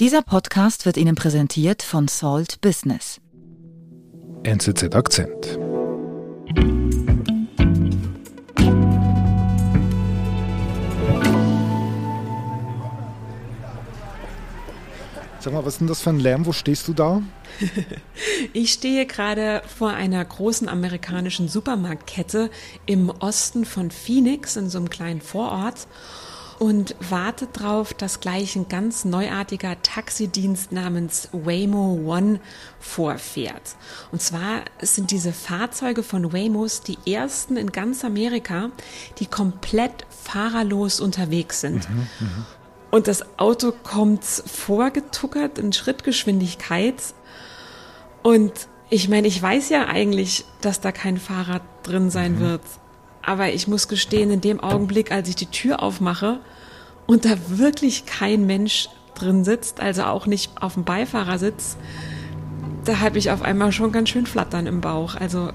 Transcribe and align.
Dieser 0.00 0.22
Podcast 0.22 0.86
wird 0.86 0.96
Ihnen 0.96 1.14
präsentiert 1.14 1.84
von 1.84 2.08
Salt 2.08 2.60
Business. 2.60 3.20
NZZ 4.42 4.92
Akzent. 4.92 5.56
Sag 15.38 15.52
mal, 15.52 15.64
was 15.64 15.74
ist 15.74 15.78
denn 15.78 15.86
das 15.86 16.00
für 16.00 16.10
ein 16.10 16.18
Lärm? 16.18 16.44
Wo 16.44 16.52
stehst 16.52 16.88
du 16.88 16.92
da? 16.92 17.22
Ich 18.52 18.72
stehe 18.72 19.06
gerade 19.06 19.62
vor 19.78 19.90
einer 19.90 20.24
großen 20.24 20.68
amerikanischen 20.68 21.46
Supermarktkette 21.46 22.50
im 22.84 23.10
Osten 23.10 23.64
von 23.64 23.92
Phoenix 23.92 24.56
in 24.56 24.68
so 24.68 24.78
einem 24.78 24.90
kleinen 24.90 25.20
Vorort 25.20 25.86
und 26.64 26.96
warte 27.10 27.46
darauf, 27.46 27.92
dass 27.92 28.20
gleich 28.20 28.56
ein 28.56 28.70
ganz 28.70 29.04
neuartiger 29.04 29.76
Taxidienst 29.82 30.72
namens 30.72 31.28
Waymo 31.32 32.00
One 32.06 32.40
vorfährt. 32.80 33.76
Und 34.12 34.22
zwar 34.22 34.62
sind 34.80 35.10
diese 35.10 35.34
Fahrzeuge 35.34 36.02
von 36.02 36.32
Waymos 36.32 36.80
die 36.80 36.96
ersten 37.12 37.58
in 37.58 37.70
ganz 37.70 38.02
Amerika, 38.02 38.70
die 39.18 39.26
komplett 39.26 40.06
fahrerlos 40.08 41.00
unterwegs 41.00 41.60
sind. 41.60 41.86
Mhm, 41.90 42.06
mh. 42.20 42.46
Und 42.90 43.08
das 43.08 43.38
Auto 43.38 43.70
kommt 43.70 44.24
vorgetuckert 44.24 45.58
in 45.58 45.74
Schrittgeschwindigkeit. 45.74 46.94
Und 48.22 48.52
ich 48.88 49.10
meine, 49.10 49.28
ich 49.28 49.42
weiß 49.42 49.68
ja 49.68 49.86
eigentlich, 49.86 50.46
dass 50.62 50.80
da 50.80 50.92
kein 50.92 51.18
Fahrrad 51.18 51.62
drin 51.82 52.08
sein 52.08 52.36
mhm. 52.36 52.40
wird. 52.40 52.62
Aber 53.20 53.52
ich 53.52 53.68
muss 53.68 53.86
gestehen, 53.86 54.30
in 54.30 54.40
dem 54.40 54.60
Augenblick, 54.60 55.12
als 55.12 55.28
ich 55.28 55.36
die 55.36 55.50
Tür 55.50 55.82
aufmache 55.82 56.40
und 57.06 57.24
da 57.24 57.36
wirklich 57.48 58.06
kein 58.06 58.46
Mensch 58.46 58.88
drin 59.14 59.44
sitzt, 59.44 59.80
also 59.80 60.04
auch 60.04 60.26
nicht 60.26 60.50
auf 60.60 60.74
dem 60.74 60.84
Beifahrersitz, 60.84 61.76
da 62.84 63.00
habe 63.00 63.18
ich 63.18 63.30
auf 63.30 63.42
einmal 63.42 63.72
schon 63.72 63.92
ganz 63.92 64.10
schön 64.10 64.26
Flattern 64.26 64.66
im 64.66 64.80
Bauch. 64.80 65.14
Also 65.14 65.50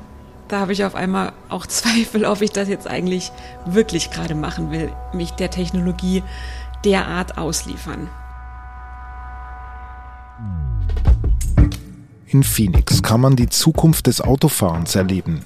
da 0.48 0.62
habe 0.62 0.74
ich 0.74 0.84
auf 0.84 0.96
einmal 0.96 1.34
auch 1.50 1.66
Zweifel, 1.68 2.26
ob 2.26 2.42
ich 2.42 2.52
das 2.52 2.68
jetzt 2.68 2.88
eigentlich 2.88 3.32
wirklich 3.66 4.12
gerade 4.12 4.36
machen 4.36 4.72
will, 4.72 4.92
mich 5.14 5.32
der 5.32 5.52
Technologie 5.52 6.24
derart 6.84 7.38
ausliefern. 7.38 8.10
In 12.26 12.44
Phoenix 12.44 13.02
kann 13.02 13.22
man 13.22 13.36
die 13.36 13.50
Zukunft 13.50 14.06
des 14.06 14.22
Autofahrens 14.22 14.96
erleben. 14.96 15.46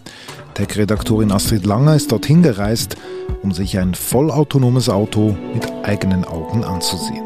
Tech-Redaktorin 0.53 1.31
Astrid 1.31 1.65
Langer 1.65 1.95
ist 1.95 2.11
dorthin 2.11 2.43
gereist, 2.43 2.95
um 3.41 3.51
sich 3.51 3.77
ein 3.79 3.95
vollautonomes 3.95 4.89
Auto 4.89 5.35
mit 5.53 5.71
eigenen 5.83 6.25
Augen 6.25 6.63
anzusehen. 6.63 7.23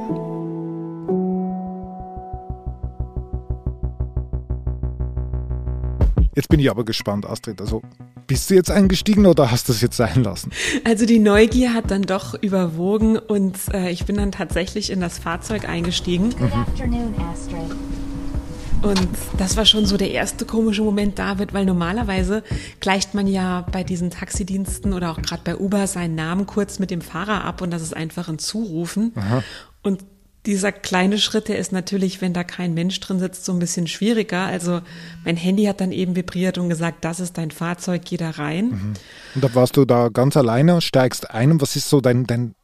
Jetzt 6.36 6.50
bin 6.50 6.60
ich 6.60 6.70
aber 6.70 6.86
gespannt, 6.86 7.26
Astrid. 7.26 7.60
Also 7.60 7.82
bist 8.28 8.50
du 8.50 8.54
jetzt 8.54 8.70
eingestiegen 8.70 9.26
oder 9.26 9.50
hast 9.50 9.70
du 9.70 9.74
es 9.74 9.82
jetzt 9.82 9.98
sein 9.98 10.24
lassen? 10.24 10.52
Also 10.84 11.06
die 11.06 11.18
Neugier 11.20 11.74
hat 11.74 11.90
dann 11.90 12.04
doch 12.04 12.36
überwogen 12.42 13.18
und 13.18 13.58
äh, 13.74 13.90
ich 13.90 14.06
bin 14.06 14.18
dann 14.18 14.32
tatsächlich 14.32 14.92
in 14.92 15.02
das 15.02 15.18
Fahrzeug 15.18 15.68
eingestiegen. 15.68 16.36
Mhm. 16.38 17.87
Und 18.82 19.10
das 19.38 19.58
war 19.58 19.66
schon 19.66 19.86
so 19.86 19.98
der 19.98 20.12
erste 20.12 20.46
komische 20.46 20.82
Moment, 20.82 21.18
David, 21.20 21.54
weil 21.54 21.66
normalerweise 21.66 22.44
gleicht 22.80 23.14
man 23.14 23.28
ja 23.28 23.66
bei 23.72 23.84
diesen 23.84 24.12
Taxidiensten 24.12 24.94
oder 24.94 25.12
auch 25.12 25.22
gerade 25.22 25.42
bei 25.44 25.58
Uber 25.58 25.88
seinen 25.88 26.16
Namen 26.16 26.46
kurz 26.46 26.80
mit 26.80 26.92
dem 26.92 27.02
Fahrer 27.02 27.44
ab 27.44 27.62
und 27.62 27.72
das 27.72 27.82
ist 27.82 27.96
einfach 27.96 28.30
ein 28.30 28.40
Zurufen. 28.40 29.12
Aha. 29.16 29.44
Und 29.82 30.06
dieser 30.46 30.72
kleine 30.72 31.18
Schritt, 31.18 31.50
der 31.50 31.60
ist 31.60 31.74
natürlich, 31.74 32.22
wenn 32.22 32.34
da 32.34 32.44
kein 32.44 32.74
Mensch 32.74 33.00
drin 33.02 33.20
sitzt, 33.20 33.44
so 33.44 33.52
ein 33.52 33.60
bisschen 33.60 33.86
schwieriger. 33.86 34.46
Also 34.46 34.82
mein 35.26 35.36
Handy 35.36 35.66
hat 35.66 35.82
dann 35.82 35.92
eben 35.92 36.16
vibriert 36.16 36.58
und 36.58 36.70
gesagt, 36.70 37.04
das 37.04 37.20
ist 37.20 37.38
dein 37.38 37.52
Fahrzeug, 37.52 38.04
geh 38.06 38.16
da 38.16 38.30
rein. 38.30 38.70
Mhm. 38.70 38.94
Und 39.36 39.44
da 39.44 39.54
warst 39.54 39.76
du 39.76 39.84
da 39.84 40.08
ganz 40.08 40.38
alleine, 40.38 40.82
steigst 40.82 41.30
ein 41.32 41.52
und 41.52 41.62
was 41.62 41.76
ist 41.76 41.90
so 41.90 42.00
dein, 42.00 42.26
dein 42.26 42.56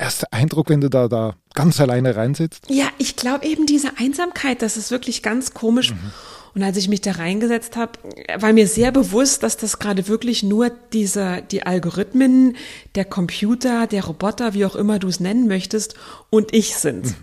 erster 0.00 0.28
Eindruck, 0.32 0.70
wenn 0.70 0.80
du 0.80 0.88
da, 0.88 1.08
da 1.08 1.36
ganz 1.54 1.80
alleine 1.80 2.16
reinsitzt? 2.16 2.64
Ja, 2.68 2.88
ich 2.98 3.16
glaube 3.16 3.46
eben 3.46 3.66
diese 3.66 3.98
Einsamkeit, 3.98 4.62
das 4.62 4.76
ist 4.76 4.90
wirklich 4.90 5.22
ganz 5.22 5.54
komisch. 5.54 5.92
Mhm. 5.92 6.10
Und 6.54 6.62
als 6.64 6.76
ich 6.76 6.88
mich 6.88 7.00
da 7.00 7.12
reingesetzt 7.12 7.76
habe, 7.76 7.92
war 8.36 8.52
mir 8.52 8.66
sehr 8.66 8.90
bewusst, 8.90 9.44
dass 9.44 9.56
das 9.56 9.78
gerade 9.78 10.08
wirklich 10.08 10.42
nur 10.42 10.70
diese, 10.92 11.42
die 11.48 11.62
Algorithmen, 11.62 12.56
der 12.96 13.04
Computer, 13.04 13.86
der 13.86 14.04
Roboter, 14.04 14.52
wie 14.54 14.64
auch 14.64 14.74
immer 14.74 14.98
du 14.98 15.06
es 15.06 15.20
nennen 15.20 15.46
möchtest, 15.46 15.94
und 16.28 16.52
ich 16.52 16.74
sind. 16.76 17.06
Mhm. 17.06 17.14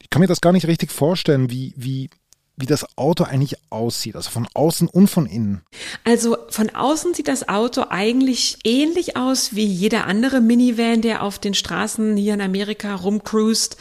Ich 0.00 0.10
kann 0.10 0.20
mir 0.20 0.28
das 0.28 0.40
gar 0.40 0.52
nicht 0.52 0.68
richtig 0.68 0.92
vorstellen, 0.92 1.50
wie, 1.50 1.74
wie 1.76 2.10
wie 2.56 2.66
das 2.66 2.86
Auto 2.96 3.24
eigentlich 3.24 3.56
aussieht, 3.70 4.16
also 4.16 4.30
von 4.30 4.48
außen 4.54 4.88
und 4.88 5.08
von 5.08 5.26
innen. 5.26 5.62
Also 6.04 6.38
von 6.48 6.70
außen 6.70 7.12
sieht 7.14 7.28
das 7.28 7.48
Auto 7.48 7.84
eigentlich 7.90 8.58
ähnlich 8.64 9.16
aus 9.16 9.54
wie 9.54 9.66
jeder 9.66 10.06
andere 10.06 10.40
Minivan, 10.40 11.02
der 11.02 11.22
auf 11.22 11.38
den 11.38 11.54
Straßen 11.54 12.16
hier 12.16 12.34
in 12.34 12.40
Amerika 12.40 12.94
rumcruist. 12.94 13.76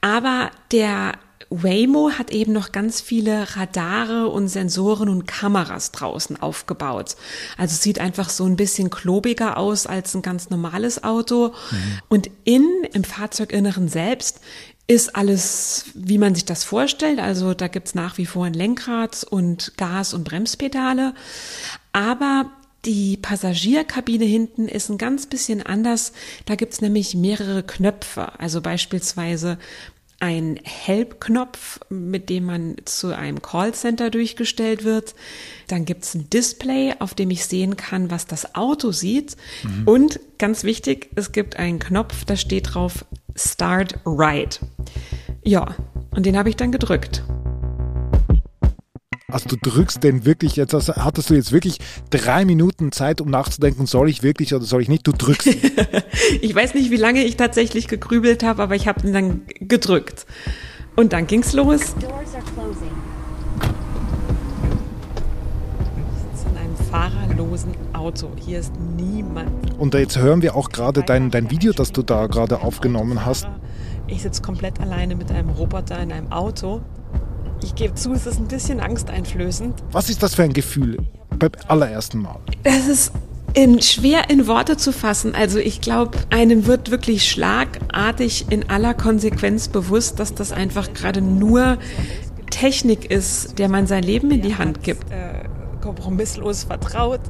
Aber 0.00 0.50
der 0.72 1.14
Waymo 1.50 2.10
hat 2.10 2.30
eben 2.30 2.52
noch 2.52 2.72
ganz 2.72 3.00
viele 3.00 3.56
Radare 3.56 4.28
und 4.28 4.48
Sensoren 4.48 5.08
und 5.08 5.26
Kameras 5.26 5.92
draußen 5.92 6.40
aufgebaut. 6.40 7.16
Also 7.56 7.76
sieht 7.76 8.00
einfach 8.00 8.28
so 8.28 8.44
ein 8.44 8.56
bisschen 8.56 8.90
klobiger 8.90 9.56
aus 9.56 9.86
als 9.86 10.14
ein 10.14 10.22
ganz 10.22 10.50
normales 10.50 11.04
Auto. 11.04 11.54
Mhm. 11.70 11.98
Und 12.08 12.30
in, 12.44 12.66
im 12.92 13.04
Fahrzeuginneren 13.04 13.88
selbst 13.88 14.40
ist 14.88 15.14
alles, 15.14 15.84
wie 15.94 16.18
man 16.18 16.34
sich 16.34 16.46
das 16.46 16.64
vorstellt. 16.64 17.20
Also 17.20 17.52
da 17.52 17.68
gibt's 17.68 17.94
nach 17.94 18.16
wie 18.16 18.26
vor 18.26 18.46
ein 18.46 18.54
Lenkrad 18.54 19.22
und 19.22 19.74
Gas- 19.76 20.14
und 20.14 20.24
Bremspedale. 20.24 21.14
Aber 21.92 22.50
die 22.86 23.18
Passagierkabine 23.18 24.24
hinten 24.24 24.66
ist 24.66 24.88
ein 24.88 24.96
ganz 24.96 25.26
bisschen 25.26 25.62
anders. 25.62 26.12
Da 26.46 26.54
gibt's 26.54 26.80
nämlich 26.80 27.14
mehrere 27.14 27.62
Knöpfe. 27.62 28.40
Also 28.40 28.62
beispielsweise 28.62 29.58
ein 30.20 30.58
Help-Knopf, 30.64 31.80
mit 31.90 32.30
dem 32.30 32.46
man 32.46 32.76
zu 32.86 33.14
einem 33.14 33.42
Callcenter 33.42 34.10
durchgestellt 34.10 34.84
wird. 34.84 35.14
Dann 35.68 35.84
gibt's 35.84 36.14
ein 36.14 36.30
Display, 36.30 36.94
auf 36.98 37.14
dem 37.14 37.30
ich 37.30 37.44
sehen 37.44 37.76
kann, 37.76 38.10
was 38.10 38.26
das 38.26 38.54
Auto 38.54 38.90
sieht. 38.90 39.36
Mhm. 39.62 39.82
Und 39.86 40.20
ganz 40.38 40.64
wichtig, 40.64 41.10
es 41.14 41.32
gibt 41.32 41.56
einen 41.56 41.78
Knopf, 41.78 42.24
da 42.24 42.36
steht 42.36 42.74
drauf 42.74 43.04
Start 43.38 43.98
Ride. 44.04 44.56
Ja, 45.44 45.74
und 46.10 46.26
den 46.26 46.36
habe 46.36 46.48
ich 46.48 46.56
dann 46.56 46.72
gedrückt. 46.72 47.22
Also 49.30 49.50
du 49.50 49.56
drückst 49.56 50.02
den 50.02 50.24
wirklich 50.24 50.56
jetzt, 50.56 50.72
also 50.74 50.96
hattest 50.96 51.28
du 51.28 51.34
jetzt 51.34 51.52
wirklich 51.52 51.78
drei 52.08 52.46
Minuten 52.46 52.92
Zeit, 52.92 53.20
um 53.20 53.28
nachzudenken, 53.28 53.84
soll 53.84 54.08
ich 54.08 54.22
wirklich 54.22 54.54
oder 54.54 54.64
soll 54.64 54.80
ich 54.80 54.88
nicht? 54.88 55.06
Du 55.06 55.12
drückst. 55.12 55.48
ich 56.40 56.54
weiß 56.54 56.72
nicht, 56.74 56.90
wie 56.90 56.96
lange 56.96 57.22
ich 57.22 57.36
tatsächlich 57.36 57.88
gegrübelt 57.88 58.42
habe, 58.42 58.62
aber 58.62 58.74
ich 58.74 58.88
habe 58.88 59.06
ihn 59.06 59.12
dann 59.12 59.42
gedrückt. 59.60 60.24
Und 60.96 61.12
dann 61.12 61.26
ging's 61.26 61.52
los. 61.52 61.94
in 66.50 66.56
einem 66.56 66.76
fahrerlosen 67.38 67.72
Auto. 67.92 68.30
Hier 68.44 68.58
ist 68.58 68.72
niemand. 68.96 69.78
Und 69.78 69.94
jetzt 69.94 70.18
hören 70.18 70.42
wir 70.42 70.56
auch 70.56 70.70
gerade 70.70 71.02
dein, 71.02 71.30
dein 71.30 71.50
Video, 71.50 71.72
das 71.72 71.92
du 71.92 72.02
da 72.02 72.26
gerade 72.26 72.60
aufgenommen 72.62 73.24
hast. 73.24 73.46
Ich 74.06 74.22
sitze 74.22 74.42
komplett 74.42 74.80
alleine 74.80 75.14
mit 75.14 75.30
einem 75.30 75.50
Roboter 75.50 76.00
in 76.00 76.12
einem 76.12 76.32
Auto. 76.32 76.80
Ich 77.62 77.74
gebe 77.74 77.94
zu, 77.94 78.12
es 78.12 78.26
ist 78.26 78.38
ein 78.38 78.48
bisschen 78.48 78.80
angsteinflößend. 78.80 79.82
Was 79.92 80.10
ist 80.10 80.22
das 80.22 80.34
für 80.34 80.42
ein 80.42 80.52
Gefühl 80.52 80.98
beim 81.38 81.50
allerersten 81.68 82.18
Mal? 82.18 82.38
Das 82.62 82.86
ist 82.86 83.12
in, 83.54 83.80
schwer 83.82 84.30
in 84.30 84.46
Worte 84.46 84.76
zu 84.76 84.92
fassen. 84.92 85.34
Also 85.34 85.58
ich 85.58 85.80
glaube, 85.80 86.18
einem 86.30 86.66
wird 86.66 86.90
wirklich 86.90 87.28
schlagartig 87.28 88.46
in 88.50 88.68
aller 88.70 88.94
Konsequenz 88.94 89.68
bewusst, 89.68 90.18
dass 90.18 90.34
das 90.34 90.52
einfach 90.52 90.92
gerade 90.92 91.20
nur 91.20 91.78
Technik 92.50 93.10
ist, 93.10 93.58
der 93.58 93.68
man 93.68 93.86
sein 93.86 94.02
Leben 94.02 94.30
in 94.30 94.42
die 94.42 94.56
Hand 94.56 94.82
gibt. 94.82 95.10
Äh, 95.10 95.47
kompromisslos 95.88 96.64
vertraut. 96.64 97.20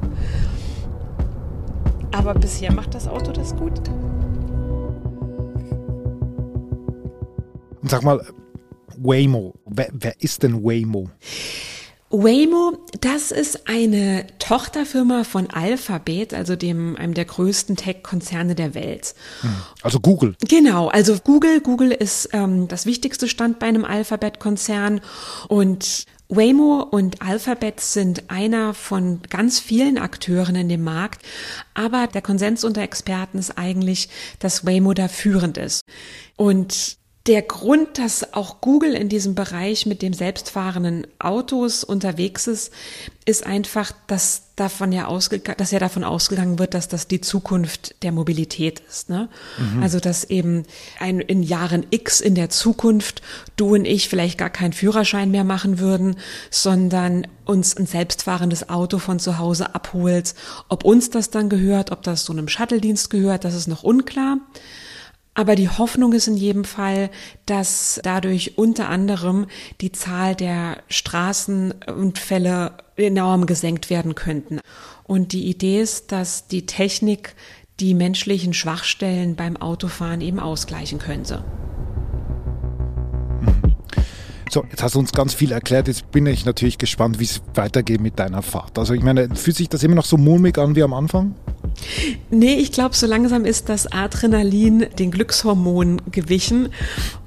Aber 2.11 2.33
bisher 2.33 2.73
macht 2.73 2.93
das 2.93 3.07
Auto 3.07 3.31
das 3.31 3.55
gut. 3.55 3.79
Und 7.81 7.89
sag 7.89 8.03
mal, 8.03 8.21
Waymo. 8.97 9.53
Wer, 9.65 9.87
wer 9.93 10.21
ist 10.21 10.43
denn 10.43 10.61
Waymo? 10.63 11.09
Waymo, 12.11 12.77
das 13.01 13.31
ist 13.31 13.67
eine 13.67 14.25
Tochterfirma 14.39 15.23
von 15.23 15.49
Alphabet, 15.51 16.33
also 16.33 16.55
dem 16.55 16.95
einem 16.95 17.13
der 17.13 17.25
größten 17.25 17.75
Tech-Konzerne 17.75 18.55
der 18.55 18.73
Welt. 18.73 19.13
Hm, 19.41 19.55
also 19.83 19.99
Google. 19.99 20.35
Genau, 20.47 20.87
also 20.87 21.17
Google. 21.23 21.61
Google 21.61 21.91
ist 21.91 22.29
ähm, 22.33 22.67
das 22.67 22.87
wichtigste 22.87 23.27
Standbein 23.27 23.75
im 23.75 23.85
Alphabet-Konzern 23.85 25.01
und 25.49 26.05
Waymo 26.29 26.81
und 26.81 27.23
Alphabet 27.23 27.79
sind 27.79 28.29
einer 28.29 28.75
von 28.75 29.21
ganz 29.29 29.59
vielen 29.59 29.97
Akteuren 29.97 30.55
in 30.55 30.69
dem 30.69 30.83
Markt, 30.83 31.23
aber 31.73 32.05
der 32.05 32.21
Konsens 32.21 32.63
unter 32.63 32.81
Experten 32.81 33.39
ist 33.39 33.57
eigentlich, 33.57 34.09
dass 34.37 34.63
Waymo 34.65 34.93
da 34.93 35.07
führend 35.07 35.57
ist. 35.57 35.81
Und 36.35 36.98
der 37.29 37.43
Grund, 37.43 37.99
dass 37.99 38.33
auch 38.33 38.59
Google 38.59 38.95
in 38.95 39.07
diesem 39.07 39.35
Bereich 39.35 39.85
mit 39.85 40.01
dem 40.01 40.13
selbstfahrenden 40.13 41.05
Autos 41.19 41.83
unterwegs 41.83 42.47
ist, 42.47 42.73
ist 43.23 43.45
einfach, 43.45 43.91
dass 44.07 44.55
davon 44.55 44.91
ja 44.91 45.05
ausgegangen, 45.05 45.55
dass 45.59 45.69
ja 45.69 45.77
davon 45.77 46.03
ausgegangen 46.03 46.57
wird, 46.57 46.73
dass 46.73 46.87
das 46.87 47.07
die 47.07 47.21
Zukunft 47.21 48.01
der 48.01 48.11
Mobilität 48.11 48.81
ist. 48.89 49.11
Ne? 49.11 49.29
Mhm. 49.59 49.83
Also 49.83 49.99
dass 49.99 50.23
eben 50.23 50.63
ein, 50.99 51.19
in 51.19 51.43
Jahren 51.43 51.85
X 51.91 52.19
in 52.19 52.33
der 52.33 52.49
Zukunft 52.49 53.21
du 53.57 53.75
und 53.75 53.85
ich 53.85 54.09
vielleicht 54.09 54.39
gar 54.39 54.49
keinen 54.49 54.73
Führerschein 54.73 55.29
mehr 55.29 55.43
machen 55.43 55.77
würden, 55.77 56.15
sondern 56.49 57.27
uns 57.45 57.77
ein 57.77 57.85
selbstfahrendes 57.85 58.69
Auto 58.69 58.97
von 58.97 59.19
zu 59.19 59.37
Hause 59.37 59.75
abholt. 59.75 60.33
Ob 60.67 60.83
uns 60.83 61.11
das 61.11 61.29
dann 61.29 61.47
gehört, 61.47 61.91
ob 61.91 62.01
das 62.01 62.25
so 62.25 62.33
einem 62.33 62.47
Shuttle-Dienst 62.47 63.11
gehört, 63.11 63.45
das 63.45 63.53
ist 63.53 63.67
noch 63.67 63.83
unklar. 63.83 64.39
Aber 65.39 65.55
die 65.55 65.69
Hoffnung 65.69 66.11
ist 66.11 66.27
in 66.27 66.35
jedem 66.35 66.65
Fall, 66.65 67.09
dass 67.45 68.01
dadurch 68.03 68.57
unter 68.57 68.89
anderem 68.89 69.45
die 69.79 69.93
Zahl 69.93 70.35
der 70.35 70.83
Straßenunfälle 70.89 72.73
enorm 72.97 73.45
gesenkt 73.45 73.89
werden 73.89 74.15
könnten. 74.15 74.59
Und 75.05 75.31
die 75.31 75.47
Idee 75.47 75.79
ist, 75.79 76.11
dass 76.11 76.49
die 76.49 76.65
Technik 76.65 77.35
die 77.79 77.93
menschlichen 77.93 78.53
Schwachstellen 78.53 79.37
beim 79.37 79.55
Autofahren 79.55 80.19
eben 80.19 80.41
ausgleichen 80.41 80.99
könnte. 80.99 81.45
So, 84.49 84.65
jetzt 84.69 84.83
hast 84.83 84.95
du 84.95 84.99
uns 84.99 85.13
ganz 85.13 85.33
viel 85.33 85.53
erklärt. 85.53 85.87
Jetzt 85.87 86.11
bin 86.11 86.25
ich 86.25 86.43
natürlich 86.43 86.77
gespannt, 86.77 87.17
wie 87.17 87.23
es 87.23 87.41
weitergeht 87.53 88.01
mit 88.01 88.19
deiner 88.19 88.41
Fahrt. 88.41 88.77
Also 88.77 88.93
ich 88.93 89.03
meine, 89.03 89.33
fühlt 89.37 89.55
sich 89.55 89.69
das 89.69 89.83
immer 89.83 89.95
noch 89.95 90.03
so 90.03 90.17
mulmig 90.17 90.57
an 90.57 90.75
wie 90.75 90.83
am 90.83 90.93
Anfang? 90.93 91.33
Nee, 92.29 92.55
ich 92.55 92.71
glaube, 92.71 92.95
so 92.95 93.07
langsam 93.07 93.45
ist 93.45 93.69
das 93.69 93.91
Adrenalin 93.91 94.87
den 94.97 95.11
Glückshormonen 95.11 96.01
gewichen. 96.11 96.69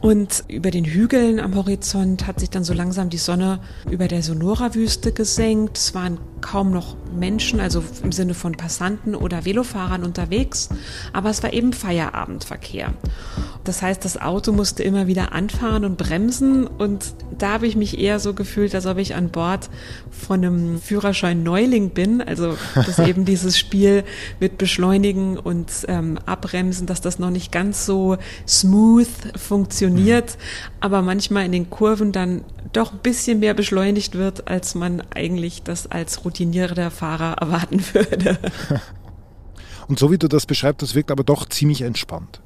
Und 0.00 0.44
über 0.48 0.70
den 0.70 0.84
Hügeln 0.84 1.40
am 1.40 1.54
Horizont 1.54 2.26
hat 2.26 2.40
sich 2.40 2.50
dann 2.50 2.64
so 2.64 2.74
langsam 2.74 3.10
die 3.10 3.18
Sonne 3.18 3.60
über 3.90 4.08
der 4.08 4.22
Sonora-Wüste 4.22 5.12
gesenkt. 5.12 5.78
Es 5.78 5.94
waren 5.94 6.18
kaum 6.42 6.70
noch 6.70 6.96
Menschen, 7.18 7.60
also 7.60 7.82
im 8.02 8.12
Sinne 8.12 8.34
von 8.34 8.52
Passanten 8.52 9.14
oder 9.14 9.44
Velofahrern 9.44 10.04
unterwegs. 10.04 10.68
Aber 11.12 11.30
es 11.30 11.42
war 11.42 11.52
eben 11.52 11.72
Feierabendverkehr. 11.72 12.92
Das 13.64 13.80
heißt, 13.80 14.04
das 14.04 14.20
Auto 14.20 14.52
musste 14.52 14.82
immer 14.82 15.06
wieder 15.06 15.32
anfahren 15.32 15.84
und 15.84 15.96
bremsen. 15.96 16.66
Und 16.66 17.14
da 17.38 17.52
habe 17.52 17.66
ich 17.66 17.76
mich 17.76 17.98
eher 17.98 18.18
so 18.18 18.34
gefühlt, 18.34 18.74
als 18.74 18.86
ob 18.86 18.98
ich 18.98 19.14
an 19.14 19.30
Bord 19.30 19.70
von 20.10 20.44
einem 20.44 20.80
Führerschein 20.80 21.42
Neuling 21.42 21.90
bin. 21.90 22.20
Also, 22.20 22.56
dass 22.74 22.98
eben 22.98 23.24
dieses 23.24 23.58
Spiel 23.58 24.04
mit 24.40 24.58
Beschleunigen 24.58 25.38
und 25.38 25.70
ähm, 25.88 26.18
Abbremsen, 26.26 26.86
dass 26.86 27.00
das 27.00 27.18
noch 27.18 27.30
nicht 27.30 27.52
ganz 27.52 27.86
so 27.86 28.16
smooth 28.48 29.08
funktioniert, 29.36 30.36
aber 30.80 31.02
manchmal 31.02 31.46
in 31.46 31.52
den 31.52 31.70
Kurven 31.70 32.12
dann 32.12 32.44
doch 32.72 32.92
ein 32.92 32.98
bisschen 32.98 33.40
mehr 33.40 33.54
beschleunigt 33.54 34.14
wird, 34.16 34.48
als 34.48 34.74
man 34.74 35.02
eigentlich 35.14 35.62
das 35.62 35.90
als 35.90 36.24
routinierter 36.32 36.90
Fahrer 36.90 37.34
erwarten 37.34 37.84
würde. 37.92 38.38
Und 39.88 39.98
so 39.98 40.10
wie 40.10 40.18
du 40.18 40.28
das 40.28 40.46
beschreibst, 40.46 40.82
das 40.82 40.94
wirkt 40.94 41.10
aber 41.10 41.24
doch 41.24 41.46
ziemlich 41.48 41.82
entspannt. 41.82 42.40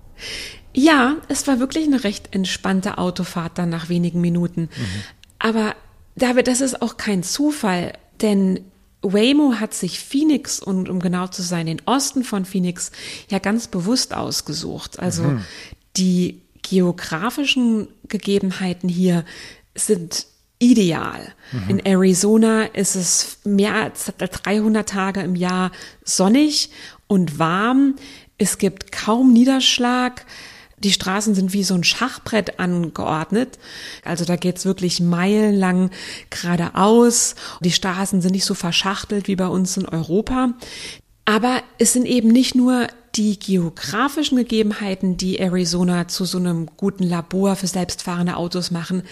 Ja, 0.74 1.16
es 1.28 1.46
war 1.46 1.60
wirklich 1.60 1.86
eine 1.86 2.02
recht 2.02 2.34
entspannte 2.34 2.98
Autofahrt 2.98 3.58
dann 3.58 3.68
nach 3.68 3.88
wenigen 3.88 4.20
Minuten. 4.20 4.62
Mhm. 4.62 5.02
Aber 5.38 5.74
David, 6.16 6.48
das 6.48 6.60
ist 6.60 6.82
auch 6.82 6.96
kein 6.96 7.22
Zufall, 7.22 7.92
denn 8.20 8.60
Waymo 9.02 9.54
hat 9.60 9.74
sich 9.74 10.00
Phoenix 10.00 10.58
und 10.58 10.88
um 10.88 10.98
genau 10.98 11.28
zu 11.28 11.42
sein, 11.42 11.66
den 11.66 11.82
Osten 11.84 12.24
von 12.24 12.44
Phoenix 12.44 12.90
ja 13.28 13.38
ganz 13.38 13.68
bewusst 13.68 14.14
ausgesucht. 14.14 14.98
Also 14.98 15.22
mhm. 15.22 15.44
die 15.96 16.40
geografischen 16.62 17.88
Gegebenheiten 18.08 18.88
hier 18.88 19.24
sind 19.74 20.26
ideal. 20.58 21.32
Mhm. 21.52 21.70
In 21.70 21.86
Arizona 21.86 22.64
ist 22.64 22.94
es 22.94 23.38
mehr 23.44 23.74
als 23.74 24.12
300 24.18 24.88
Tage 24.88 25.20
im 25.20 25.36
Jahr 25.36 25.70
sonnig 26.04 26.70
und 27.06 27.38
warm. 27.38 27.96
Es 28.38 28.58
gibt 28.58 28.92
kaum 28.92 29.32
Niederschlag. 29.32 30.24
Die 30.78 30.92
Straßen 30.92 31.34
sind 31.34 31.52
wie 31.52 31.64
so 31.64 31.74
ein 31.74 31.84
Schachbrett 31.84 32.58
angeordnet. 32.58 33.58
Also 34.04 34.24
da 34.24 34.36
geht's 34.36 34.66
wirklich 34.66 35.00
meilenlang 35.00 35.90
geradeaus. 36.28 37.34
Die 37.60 37.72
Straßen 37.72 38.20
sind 38.20 38.32
nicht 38.32 38.44
so 38.44 38.54
verschachtelt 38.54 39.26
wie 39.26 39.36
bei 39.36 39.46
uns 39.46 39.76
in 39.76 39.86
Europa. 39.86 40.52
Aber 41.24 41.62
es 41.78 41.92
sind 41.92 42.06
eben 42.06 42.28
nicht 42.28 42.54
nur 42.54 42.88
die 43.16 43.38
geografischen 43.38 44.36
Gegebenheiten, 44.36 45.16
die 45.16 45.40
Arizona 45.40 46.06
zu 46.08 46.26
so 46.26 46.38
einem 46.38 46.68
guten 46.76 47.02
Labor 47.02 47.56
für 47.56 47.66
selbstfahrende 47.66 48.36
Autos 48.36 48.70
machen, 48.70 49.02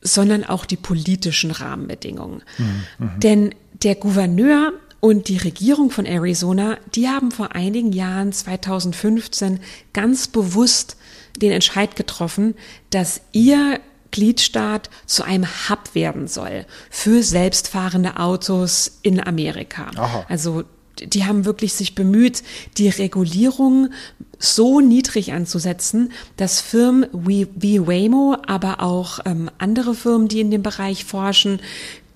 sondern 0.00 0.44
auch 0.44 0.64
die 0.64 0.76
politischen 0.76 1.50
Rahmenbedingungen. 1.50 2.42
Mhm. 2.58 2.84
mhm. 2.98 3.20
Denn 3.20 3.54
der 3.82 3.94
Gouverneur 3.94 4.72
und 5.00 5.28
die 5.28 5.36
Regierung 5.36 5.90
von 5.90 6.06
Arizona, 6.06 6.78
die 6.94 7.08
haben 7.08 7.30
vor 7.30 7.54
einigen 7.54 7.92
Jahren, 7.92 8.32
2015, 8.32 9.60
ganz 9.92 10.28
bewusst 10.28 10.96
den 11.36 11.52
Entscheid 11.52 11.96
getroffen, 11.96 12.54
dass 12.90 13.20
ihr 13.32 13.80
Gliedstaat 14.10 14.88
zu 15.04 15.24
einem 15.24 15.46
Hub 15.68 15.94
werden 15.94 16.26
soll 16.26 16.64
für 16.90 17.22
selbstfahrende 17.22 18.16
Autos 18.16 18.98
in 19.02 19.20
Amerika. 19.20 19.90
Aha. 19.96 20.24
Also 20.28 20.64
die 21.00 21.24
haben 21.24 21.44
wirklich 21.44 21.74
sich 21.74 21.94
bemüht, 21.94 22.42
die 22.78 22.88
Regulierung 22.88 23.90
so 24.38 24.80
niedrig 24.80 25.32
anzusetzen, 25.32 26.12
dass 26.36 26.60
Firmen 26.60 27.06
wie, 27.12 27.86
Waymo, 27.86 28.36
aber 28.46 28.82
auch 28.82 29.20
ähm, 29.24 29.50
andere 29.58 29.94
Firmen, 29.94 30.28
die 30.28 30.40
in 30.40 30.50
dem 30.50 30.62
Bereich 30.62 31.04
forschen, 31.04 31.60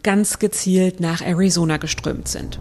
ganz 0.03 0.39
gezielt 0.39 1.01
nach 1.01 1.21
Arizona 1.23 1.77
geströmt 1.77 2.29
sind. 2.29 2.59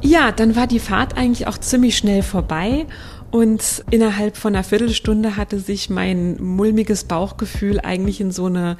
Ja, 0.00 0.32
dann 0.32 0.56
war 0.56 0.66
die 0.66 0.80
Fahrt 0.80 1.16
eigentlich 1.16 1.46
auch 1.46 1.58
ziemlich 1.58 1.96
schnell 1.96 2.22
vorbei 2.22 2.86
und 3.32 3.84
innerhalb 3.90 4.36
von 4.36 4.54
einer 4.54 4.62
Viertelstunde 4.62 5.36
hatte 5.38 5.58
sich 5.58 5.88
mein 5.88 6.36
mulmiges 6.42 7.04
Bauchgefühl 7.04 7.80
eigentlich 7.80 8.20
in 8.20 8.30
so 8.30 8.44
eine 8.44 8.76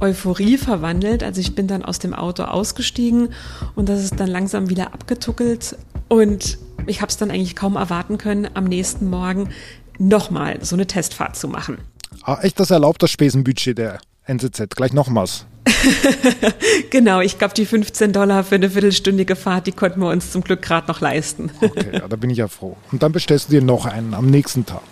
Euphorie 0.00 0.58
verwandelt. 0.58 1.24
Also 1.24 1.40
ich 1.40 1.56
bin 1.56 1.66
dann 1.66 1.82
aus 1.82 1.98
dem 1.98 2.14
Auto 2.14 2.44
ausgestiegen 2.44 3.30
und 3.74 3.88
das 3.88 4.04
ist 4.04 4.20
dann 4.20 4.28
langsam 4.28 4.70
wieder 4.70 4.94
abgetuckelt 4.94 5.76
und 6.08 6.58
ich 6.86 7.00
habe 7.00 7.10
es 7.10 7.16
dann 7.16 7.30
eigentlich 7.30 7.56
kaum 7.56 7.76
erwarten 7.76 8.18
können, 8.18 8.48
am 8.54 8.64
nächsten 8.64 9.08
Morgen 9.08 9.50
nochmal 9.98 10.58
so 10.62 10.76
eine 10.76 10.86
Testfahrt 10.86 11.36
zu 11.36 11.48
machen. 11.48 11.78
Ah, 12.22 12.38
echt, 12.42 12.60
das 12.60 12.70
erlaubt 12.70 13.02
das 13.02 13.10
Spesenbudget 13.10 13.78
der 13.78 13.98
NZZ. 14.24 14.74
Gleich 14.74 14.92
nochmals. 14.92 15.46
genau, 16.90 17.20
ich 17.20 17.38
glaube, 17.38 17.54
die 17.54 17.66
15 17.66 18.12
Dollar 18.12 18.44
für 18.44 18.54
eine 18.54 18.70
viertelstündige 18.70 19.36
Fahrt, 19.36 19.66
die 19.66 19.72
konnten 19.72 20.00
wir 20.00 20.08
uns 20.08 20.30
zum 20.30 20.42
Glück 20.42 20.62
gerade 20.62 20.86
noch 20.88 21.00
leisten. 21.00 21.50
okay, 21.60 21.90
ja, 21.92 22.08
da 22.08 22.16
bin 22.16 22.30
ich 22.30 22.38
ja 22.38 22.48
froh. 22.48 22.76
Und 22.92 23.02
dann 23.02 23.12
bestellst 23.12 23.48
du 23.48 23.52
dir 23.52 23.62
noch 23.62 23.86
einen 23.86 24.14
am 24.14 24.26
nächsten 24.26 24.66
Tag. 24.66 24.82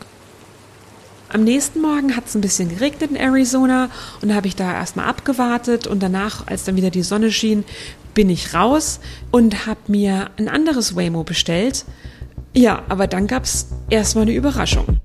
Am 1.29 1.43
nächsten 1.43 1.81
Morgen 1.81 2.15
hat 2.15 2.27
es 2.27 2.37
ein 2.37 2.41
bisschen 2.41 2.69
geregnet 2.69 3.11
in 3.11 3.17
Arizona 3.17 3.91
und 4.23 4.29
da 4.29 4.37
habe 4.37 4.47
ich 4.47 4.55
da 4.55 4.73
erstmal 4.73 5.07
abgewartet 5.07 5.89
und 5.89 6.01
danach, 6.01 6.47
als 6.47 6.63
dann 6.63 6.77
wieder 6.77 6.91
die 6.91 7.03
Sonne 7.03 7.33
schien, 7.33 7.65
bin 8.15 8.31
ich 8.31 8.55
raus 8.55 9.01
und 9.31 9.67
habe 9.67 9.81
mir 9.89 10.31
ein 10.37 10.49
anderes 10.49 10.97
Waymo 10.97 11.25
bestellt. 11.25 11.85
Ja, 12.55 12.83
aber 12.89 13.07
dann 13.07 13.27
gab 13.27 13.45
es 13.45 13.69
erstmal 13.91 14.23
eine 14.23 14.35
Überraschung. 14.35 15.01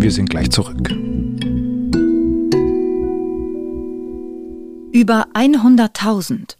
Wir 0.00 0.10
sind 0.10 0.30
gleich 0.30 0.50
zurück. 0.50 0.90
Über 4.92 5.26
100.000. 5.34 6.56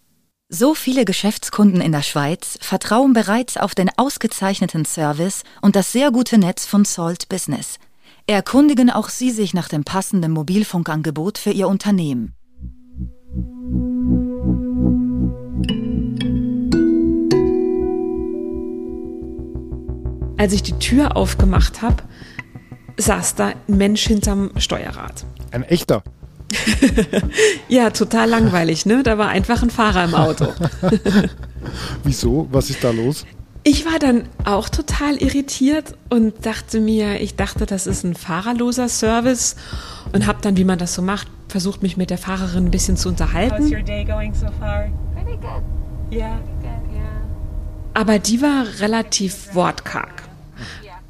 So 0.48 0.74
viele 0.74 1.04
Geschäftskunden 1.04 1.80
in 1.80 1.92
der 1.92 2.02
Schweiz 2.02 2.58
vertrauen 2.60 3.12
bereits 3.14 3.56
auf 3.56 3.74
den 3.74 3.90
ausgezeichneten 3.96 4.84
Service 4.84 5.44
und 5.60 5.76
das 5.76 5.92
sehr 5.92 6.10
gute 6.10 6.38
Netz 6.38 6.66
von 6.66 6.84
Salt 6.84 7.28
Business. 7.28 7.78
Erkundigen 8.26 8.90
auch 8.90 9.08
Sie 9.08 9.30
sich 9.30 9.54
nach 9.54 9.68
dem 9.68 9.84
passenden 9.84 10.32
Mobilfunkangebot 10.32 11.38
für 11.38 11.50
Ihr 11.50 11.68
Unternehmen. 11.68 12.34
Als 20.36 20.52
ich 20.52 20.62
die 20.62 20.78
Tür 20.78 21.16
aufgemacht 21.16 21.82
habe, 21.82 22.02
saß 22.96 23.36
da 23.36 23.48
ein 23.48 23.76
Mensch 23.76 24.06
hinterm 24.06 24.50
Steuerrad. 24.56 25.24
Ein 25.52 25.62
echter? 25.62 26.02
ja, 27.68 27.90
total 27.90 28.28
langweilig, 28.28 28.84
ne? 28.84 29.02
Da 29.02 29.18
war 29.18 29.28
einfach 29.28 29.62
ein 29.62 29.70
Fahrer 29.70 30.04
im 30.04 30.14
Auto. 30.14 30.48
Wieso? 32.04 32.48
Was 32.50 32.70
ist 32.70 32.82
da 32.82 32.90
los? 32.90 33.24
Ich 33.64 33.86
war 33.86 34.00
dann 34.00 34.28
auch 34.44 34.68
total 34.68 35.16
irritiert 35.16 35.94
und 36.10 36.44
dachte 36.44 36.80
mir, 36.80 37.20
ich 37.20 37.36
dachte, 37.36 37.64
das 37.64 37.86
ist 37.86 38.02
ein 38.02 38.14
fahrerloser 38.14 38.88
Service 38.88 39.54
und 40.12 40.26
habe 40.26 40.40
dann, 40.42 40.56
wie 40.56 40.64
man 40.64 40.78
das 40.78 40.94
so 40.94 41.02
macht, 41.02 41.28
versucht, 41.48 41.80
mich 41.80 41.96
mit 41.96 42.10
der 42.10 42.18
Fahrerin 42.18 42.66
ein 42.66 42.70
bisschen 42.72 42.96
zu 42.96 43.08
unterhalten. 43.08 43.62
How's 43.62 43.70
your 43.70 43.82
day 43.82 44.04
going 44.04 44.34
so 44.34 44.46
far? 44.58 44.88
Pretty 45.14 45.36
good. 45.36 45.62
Yeah. 46.10 46.38
Pretty 46.38 46.52
good, 46.60 46.92
yeah. 46.92 47.02
Aber 47.94 48.18
die 48.18 48.42
war 48.42 48.64
relativ 48.80 49.54
wortkarg. 49.54 50.22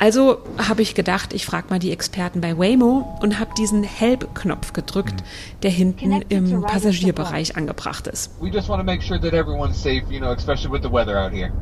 Also 0.02 0.38
habe 0.59 0.82
ich 0.82 0.97
gedacht, 0.97 1.32
ich 1.32 1.47
frage 1.47 1.68
mal 1.71 1.78
die 1.78 1.92
Experten 1.92 2.40
bei 2.40 2.59
Waymo 2.59 3.16
und 3.23 3.38
habe 3.38 3.52
diesen 3.56 3.85
Help-Knopf 3.85 4.73
gedrückt, 4.73 5.23
der 5.62 5.71
hinten 5.71 6.23
im 6.28 6.62
Passagierbereich 6.62 7.56
angebracht 7.56 8.09
ist. 8.09 8.32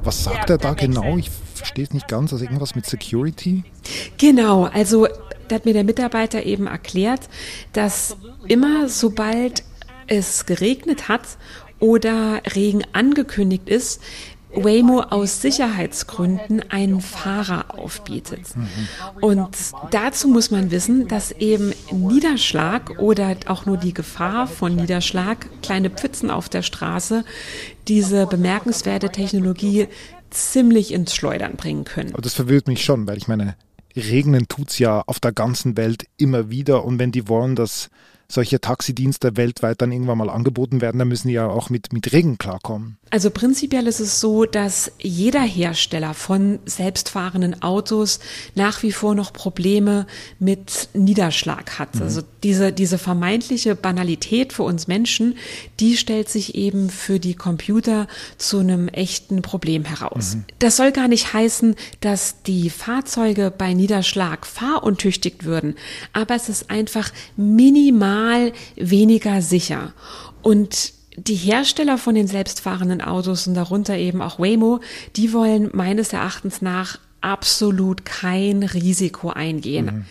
Was 0.02 0.25
sagt 0.25 0.49
er 0.49 0.56
da 0.56 0.73
genau? 0.73 1.18
Ich 1.18 1.30
verstehe 1.54 1.85
es 1.85 1.92
nicht 1.92 2.09
ganz. 2.09 2.32
Also 2.32 2.42
irgendwas 2.42 2.75
mit 2.75 2.87
Security? 2.87 3.62
Genau, 4.16 4.64
also 4.73 5.06
da 5.49 5.56
hat 5.56 5.66
mir 5.66 5.75
der 5.75 5.85
Mitarbeiter 5.85 6.42
eben 6.42 6.66
erklärt, 6.66 7.28
dass 7.75 8.16
immer 8.49 8.88
sobald 8.88 9.64
es 10.06 10.47
geregnet 10.47 11.09
hat 11.11 11.37
oder 11.78 12.40
Regen 12.54 12.85
angekündigt 12.94 13.68
ist, 13.68 14.00
Waymo 14.54 15.00
aus 15.00 15.40
Sicherheitsgründen 15.42 16.62
einen 16.71 17.00
Fahrer 17.00 17.78
aufbietet. 17.78 18.40
Und 19.21 19.49
dazu 19.90 20.28
muss 20.28 20.50
man 20.50 20.71
wissen, 20.71 21.09
dass 21.09 21.33
eben 21.33 21.73
Niederschlag 21.92 22.99
oder 22.99 23.37
auch 23.47 23.66
nur 23.66 23.76
die 23.76 23.95
Gefahr 23.95 24.47
von 24.47 24.76
Niederschlag, 24.76 25.47
kleine 25.62 25.90
Pfützen 25.90 26.30
auf 26.30 26.49
der 26.49 26.62
Straße, 26.62 27.25
diese 27.88 28.26
bemerkenswerte 28.26 29.11
Technologie 29.11 29.88
ziemlich 30.30 30.92
ins 30.92 31.14
Schleudern 31.14 31.57
bringen 31.57 31.85
können. 31.85 32.12
Aber 32.12 32.23
das 32.23 32.35
verwirrt 32.35 32.69
mich 32.69 32.85
schon, 32.85 33.07
weil 33.07 33.19
ich 33.19 33.28
meine, 33.28 33.57
regnen 33.97 34.49
tut 34.49 34.71
es 34.71 34.78
ja 34.78 35.02
auf 35.07 35.21
der 35.21 35.33
ganzen 35.33 35.76
Welt 35.76 36.07
immer 36.16 36.50
wieder 36.50 36.85
und 36.85 36.99
wenn 36.99 37.12
die 37.12 37.28
wollen, 37.28 37.57
dass 37.57 37.90
solche 38.30 38.60
Taxidienste 38.60 39.37
weltweit 39.37 39.82
dann 39.82 39.90
irgendwann 39.90 40.18
mal 40.18 40.30
angeboten 40.30 40.80
werden, 40.80 40.99
dann 40.99 41.08
müssen 41.08 41.28
die 41.28 41.34
ja 41.34 41.49
auch 41.49 41.68
mit, 41.68 41.92
mit 41.92 42.12
Regen 42.12 42.38
klarkommen. 42.38 42.96
Also 43.10 43.30
prinzipiell 43.30 43.88
ist 43.88 43.99
es 43.99 44.20
so, 44.20 44.44
dass 44.44 44.92
jeder 45.00 45.42
Hersteller 45.42 46.14
von 46.14 46.60
selbstfahrenden 46.64 47.60
Autos 47.60 48.20
nach 48.54 48.84
wie 48.84 48.92
vor 48.92 49.16
noch 49.16 49.32
Probleme 49.32 50.06
mit 50.38 50.90
Niederschlag 50.94 51.80
hat. 51.80 51.96
Mhm. 51.96 52.02
Also 52.02 52.22
diese, 52.44 52.72
diese 52.72 52.99
vermeintliche 52.99 53.75
Banalität 53.75 54.52
für 54.52 54.62
uns 54.62 54.87
Menschen, 54.87 55.37
die 55.80 55.96
stellt 55.96 56.28
sich 56.28 56.54
eben 56.54 56.88
für 56.88 57.18
die 57.18 57.34
Computer 57.34 58.06
zu 58.38 58.60
einem 58.60 58.87
echten 58.87 59.42
Problem 59.42 59.84
heraus. 59.84 60.37
Mhm. 60.37 60.44
Das 60.60 60.76
soll 60.76 60.92
gar 60.92 61.08
nicht 61.08 61.32
heißen, 61.32 61.75
dass 62.00 62.42
die 62.42 62.70
Fahrzeuge 62.70 63.52
bei 63.56 63.75
Niederschlag 63.75 64.46
fahruntüchtigt 64.46 65.44
würden, 65.44 65.75
aber 66.12 66.37
es 66.37 66.49
ist 66.49 66.70
einfach 66.70 67.10
minimal 67.37 68.19
weniger 68.76 69.42
sicher. 69.42 69.92
Und 70.42 70.92
die 71.16 71.34
Hersteller 71.34 71.98
von 71.98 72.14
den 72.14 72.26
selbstfahrenden 72.26 73.00
Autos 73.00 73.46
und 73.46 73.54
darunter 73.54 73.96
eben 73.96 74.22
auch 74.22 74.38
Waymo, 74.38 74.80
die 75.16 75.32
wollen 75.32 75.70
meines 75.72 76.12
Erachtens 76.12 76.62
nach 76.62 76.98
absolut 77.20 78.04
kein 78.04 78.62
Risiko 78.62 79.30
eingehen. 79.30 79.86
Mhm. 79.86 80.04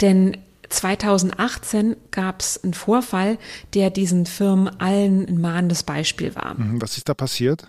Denn 0.00 0.36
2018 0.68 1.96
gab 2.10 2.40
es 2.40 2.62
einen 2.62 2.74
Vorfall, 2.74 3.38
der 3.74 3.90
diesen 3.90 4.26
Firmen 4.26 4.68
allen 4.80 5.26
ein 5.26 5.40
mahnendes 5.40 5.82
Beispiel 5.82 6.34
war. 6.34 6.54
Mhm. 6.54 6.80
Was 6.80 6.96
ist 6.96 7.08
da 7.08 7.14
passiert? 7.14 7.66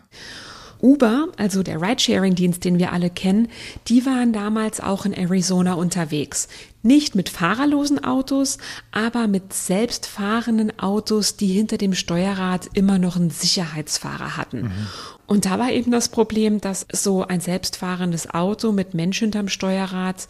Uber, 0.86 1.30
also 1.38 1.64
der 1.64 1.82
Ridesharing-Dienst, 1.82 2.64
den 2.64 2.78
wir 2.78 2.92
alle 2.92 3.10
kennen, 3.10 3.48
die 3.88 4.06
waren 4.06 4.34
damals 4.34 4.80
auch 4.80 5.06
in 5.06 5.14
Arizona 5.14 5.74
unterwegs. 5.74 6.48
Nicht 6.84 7.16
mit 7.16 7.30
fahrerlosen 7.30 8.04
Autos, 8.04 8.60
aber 8.92 9.28
mit 9.28 9.52
selbstfahrenden 9.52 10.78
Autos, 10.78 11.38
die 11.38 11.48
hinter 11.48 11.80
dem 11.80 11.96
Steuerrad 11.96 12.70
immer 12.74 13.00
noch 13.00 13.16
einen 13.16 13.32
Sicherheitsfahrer 13.32 14.38
hatten. 14.38 14.62
Mhm. 14.62 14.88
Und 15.26 15.46
da 15.46 15.58
war 15.58 15.72
eben 15.72 15.92
das 15.92 16.10
Problem, 16.10 16.62
dass 16.62 16.86
so 16.92 17.26
ein 17.26 17.40
selbstfahrendes 17.40 18.30
Auto 18.32 18.72
mit 18.72 18.94
Mensch 18.94 19.18
hinterm 19.18 19.48
Steuerrad 19.48 20.28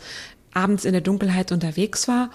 abends 0.54 0.86
in 0.86 0.94
der 0.94 1.02
Dunkelheit 1.02 1.52
unterwegs 1.52 2.08
war 2.08 2.30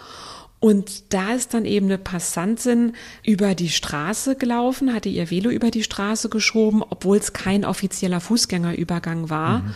und 0.60 1.14
da 1.14 1.32
ist 1.32 1.54
dann 1.54 1.64
eben 1.64 1.86
eine 1.86 1.96
Passantin 1.96 2.92
über 3.24 3.54
die 3.54 3.70
Straße 3.70 4.36
gelaufen, 4.36 4.92
hatte 4.92 5.08
ihr 5.08 5.30
Velo 5.30 5.48
über 5.48 5.70
die 5.70 5.82
Straße 5.82 6.28
geschoben, 6.28 6.82
obwohl 6.88 7.16
es 7.16 7.32
kein 7.32 7.64
offizieller 7.64 8.20
Fußgängerübergang 8.20 9.30
war. 9.30 9.60
Mhm. 9.60 9.74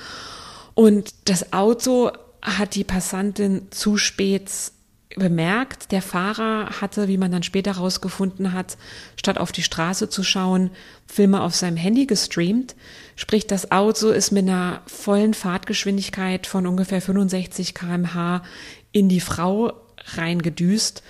Und 0.74 1.14
das 1.24 1.54
Auto 1.54 2.10
hat 2.42 2.74
die 2.74 2.84
Passantin 2.84 3.68
zu 3.70 3.96
spät 3.96 4.50
bemerkt. 5.16 5.90
Der 5.90 6.02
Fahrer 6.02 6.68
hatte, 6.82 7.08
wie 7.08 7.16
man 7.16 7.32
dann 7.32 7.42
später 7.42 7.76
herausgefunden 7.76 8.52
hat, 8.52 8.76
statt 9.16 9.38
auf 9.38 9.52
die 9.52 9.62
Straße 9.62 10.10
zu 10.10 10.22
schauen, 10.22 10.70
Filme 11.06 11.40
auf 11.40 11.54
seinem 11.54 11.78
Handy 11.78 12.04
gestreamt. 12.04 12.74
Sprich, 13.16 13.46
das 13.46 13.70
Auto 13.70 14.10
ist 14.10 14.32
mit 14.32 14.46
einer 14.48 14.82
vollen 14.86 15.32
Fahrtgeschwindigkeit 15.32 16.46
von 16.46 16.66
ungefähr 16.66 17.00
65 17.00 17.74
kmh 17.74 18.42
in 18.92 19.08
die 19.08 19.20
Frau 19.20 19.72
reingedüst. 20.04 21.02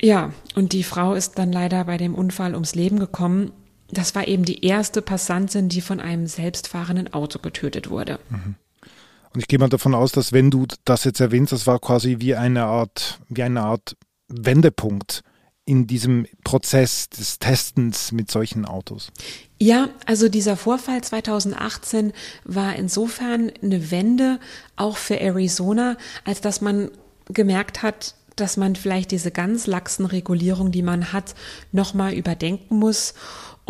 Ja, 0.00 0.32
und 0.54 0.72
die 0.72 0.82
Frau 0.82 1.14
ist 1.14 1.38
dann 1.38 1.52
leider 1.52 1.84
bei 1.84 1.96
dem 1.96 2.14
Unfall 2.14 2.54
ums 2.54 2.74
Leben 2.74 2.98
gekommen. 2.98 3.52
Das 3.90 4.14
war 4.14 4.26
eben 4.28 4.44
die 4.44 4.64
erste 4.64 5.02
Passantin, 5.02 5.68
die 5.68 5.80
von 5.80 6.00
einem 6.00 6.26
selbstfahrenden 6.26 7.12
Auto 7.12 7.38
getötet 7.38 7.90
wurde. 7.90 8.18
Mhm. 8.30 8.54
Und 9.32 9.40
ich 9.40 9.48
gehe 9.48 9.58
mal 9.58 9.68
davon 9.68 9.94
aus, 9.94 10.12
dass 10.12 10.32
wenn 10.32 10.50
du 10.50 10.66
das 10.84 11.04
jetzt 11.04 11.20
erwähnst, 11.20 11.52
das 11.52 11.66
war 11.66 11.78
quasi 11.78 12.16
wie 12.18 12.34
eine 12.34 12.64
Art, 12.64 13.20
wie 13.28 13.42
eine 13.42 13.62
Art 13.62 13.96
Wendepunkt 14.28 15.22
in 15.64 15.86
diesem 15.86 16.26
Prozess 16.42 17.08
des 17.10 17.38
Testens 17.38 18.10
mit 18.10 18.30
solchen 18.30 18.64
Autos. 18.64 19.12
Ja, 19.60 19.88
also 20.04 20.28
dieser 20.28 20.56
Vorfall 20.56 21.02
2018 21.02 22.12
war 22.44 22.74
insofern 22.74 23.52
eine 23.62 23.92
Wende 23.92 24.40
auch 24.74 24.96
für 24.96 25.20
Arizona, 25.20 25.96
als 26.24 26.40
dass 26.40 26.60
man 26.60 26.90
gemerkt 27.26 27.82
hat, 27.82 28.16
dass 28.40 28.56
man 28.56 28.76
vielleicht 28.76 29.10
diese 29.10 29.30
ganz 29.30 29.66
laxen 29.66 30.06
Regulierungen, 30.06 30.72
die 30.72 30.82
man 30.82 31.12
hat, 31.12 31.34
nochmal 31.72 32.14
überdenken 32.14 32.78
muss 32.78 33.14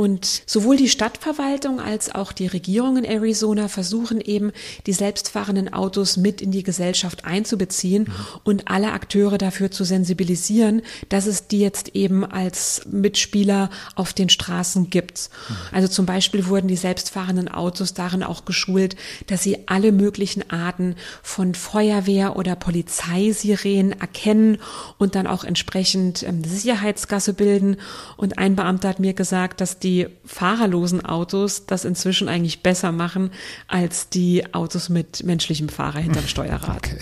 und 0.00 0.44
sowohl 0.46 0.78
die 0.78 0.88
Stadtverwaltung 0.88 1.78
als 1.78 2.10
auch 2.10 2.32
die 2.32 2.46
Regierung 2.46 2.96
in 2.96 3.04
Arizona 3.04 3.68
versuchen 3.68 4.22
eben, 4.22 4.50
die 4.86 4.94
selbstfahrenden 4.94 5.74
Autos 5.74 6.16
mit 6.16 6.40
in 6.40 6.52
die 6.52 6.62
Gesellschaft 6.62 7.26
einzubeziehen 7.26 8.04
mhm. 8.04 8.14
und 8.42 8.68
alle 8.68 8.92
Akteure 8.92 9.36
dafür 9.36 9.70
zu 9.70 9.84
sensibilisieren, 9.84 10.80
dass 11.10 11.26
es 11.26 11.48
die 11.48 11.60
jetzt 11.60 11.94
eben 11.94 12.24
als 12.24 12.80
Mitspieler 12.90 13.68
auf 13.94 14.14
den 14.14 14.30
Straßen 14.30 14.88
gibt. 14.88 15.28
Mhm. 15.28 15.56
Also 15.72 15.88
zum 15.88 16.06
Beispiel 16.06 16.46
wurden 16.46 16.68
die 16.68 16.76
selbstfahrenden 16.76 17.48
Autos 17.48 17.92
darin 17.92 18.22
auch 18.22 18.46
geschult, 18.46 18.96
dass 19.26 19.42
sie 19.42 19.68
alle 19.68 19.92
möglichen 19.92 20.48
Arten 20.48 20.96
von 21.22 21.54
Feuerwehr 21.54 22.36
oder 22.36 22.56
Polizeisirenen 22.56 24.00
erkennen 24.00 24.56
und 24.96 25.14
dann 25.14 25.26
auch 25.26 25.44
entsprechend 25.44 26.22
ähm, 26.22 26.42
Sicherheitsgasse 26.42 27.34
bilden. 27.34 27.76
Und 28.16 28.38
ein 28.38 28.56
Beamter 28.56 28.88
hat 28.88 28.98
mir 28.98 29.12
gesagt, 29.12 29.60
dass 29.60 29.78
die 29.78 29.89
die 29.90 30.06
fahrerlosen 30.24 31.04
Autos 31.04 31.66
das 31.66 31.84
inzwischen 31.84 32.28
eigentlich 32.28 32.62
besser 32.62 32.92
machen 32.92 33.30
als 33.66 34.08
die 34.08 34.54
Autos 34.54 34.88
mit 34.88 35.24
menschlichem 35.24 35.68
Fahrer 35.68 35.98
hinterm 35.98 36.28
Steuerrad. 36.28 36.76
Okay. 36.76 36.98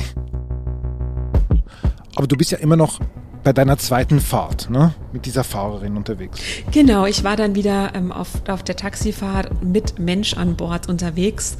Aber 2.16 2.26
du 2.26 2.36
bist 2.36 2.50
ja 2.50 2.58
immer 2.58 2.76
noch 2.76 2.98
bei 3.44 3.52
deiner 3.52 3.76
zweiten 3.78 4.20
Fahrt, 4.20 4.70
ne? 4.70 4.94
Mit 5.12 5.26
dieser 5.26 5.44
Fahrerin 5.44 5.96
unterwegs. 5.96 6.40
Genau, 6.72 7.06
ich 7.06 7.24
war 7.24 7.36
dann 7.36 7.54
wieder 7.54 7.94
ähm, 7.94 8.10
auf, 8.10 8.42
auf 8.48 8.62
der 8.62 8.76
Taxifahrt 8.76 9.62
mit 9.62 9.98
Mensch 9.98 10.34
an 10.34 10.56
Bord 10.56 10.88
unterwegs. 10.88 11.58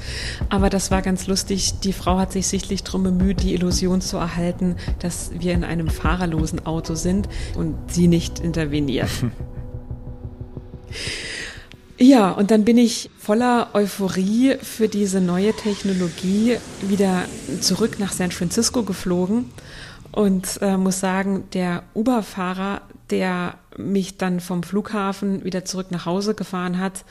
Aber 0.48 0.70
das 0.70 0.90
war 0.90 1.02
ganz 1.02 1.26
lustig. 1.26 1.80
Die 1.80 1.92
Frau 1.92 2.18
hat 2.18 2.32
sich 2.32 2.46
sichtlich 2.46 2.84
darum 2.84 3.04
bemüht, 3.04 3.42
die 3.42 3.54
Illusion 3.54 4.00
zu 4.00 4.16
erhalten, 4.16 4.76
dass 4.98 5.30
wir 5.38 5.52
in 5.52 5.64
einem 5.64 5.88
fahrerlosen 5.88 6.66
Auto 6.66 6.94
sind 6.94 7.28
und 7.54 7.76
sie 7.92 8.08
nicht 8.08 8.40
interveniert. 8.40 9.10
Ja, 12.00 12.30
und 12.30 12.52
dann 12.52 12.64
bin 12.64 12.78
ich 12.78 13.10
voller 13.18 13.70
Euphorie 13.72 14.56
für 14.62 14.86
diese 14.86 15.20
neue 15.20 15.52
Technologie 15.52 16.58
wieder 16.80 17.24
zurück 17.60 17.98
nach 17.98 18.12
San 18.12 18.30
Francisco 18.30 18.84
geflogen 18.84 19.46
und 20.12 20.60
äh, 20.62 20.76
muss 20.76 21.00
sagen, 21.00 21.44
der 21.54 21.82
Uber-Fahrer, 21.94 22.82
der 23.10 23.54
mich 23.76 24.16
dann 24.16 24.38
vom 24.38 24.62
Flughafen 24.62 25.44
wieder 25.44 25.64
zurück 25.64 25.88
nach 25.90 26.06
Hause 26.06 26.34
gefahren 26.34 26.78
hat, 26.78 27.04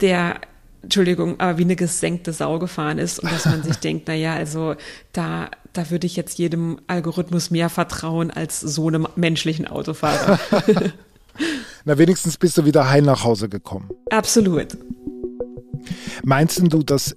der 0.00 0.40
Entschuldigung, 0.82 1.40
aber 1.40 1.58
wie 1.58 1.64
eine 1.64 1.76
gesenkte 1.76 2.32
Sau 2.32 2.58
gefahren 2.60 2.98
ist 2.98 3.18
und 3.18 3.32
dass 3.32 3.46
man 3.46 3.64
sich 3.64 3.76
denkt, 3.80 4.04
na 4.06 4.14
ja, 4.14 4.34
also 4.34 4.76
da, 5.12 5.50
da 5.72 5.90
würde 5.90 6.06
ich 6.06 6.14
jetzt 6.14 6.38
jedem 6.38 6.78
Algorithmus 6.86 7.50
mehr 7.50 7.68
vertrauen 7.68 8.30
als 8.30 8.60
so 8.60 8.86
einem 8.86 9.08
menschlichen 9.16 9.66
Autofahrer. 9.66 10.38
Na, 11.84 11.98
wenigstens 11.98 12.36
bist 12.36 12.58
du 12.58 12.64
wieder 12.64 12.88
heil 12.88 13.02
nach 13.02 13.24
Hause 13.24 13.48
gekommen. 13.48 13.90
Absolut. 14.10 14.76
Meinst 16.22 16.60
du, 16.60 16.82
dass 16.82 17.16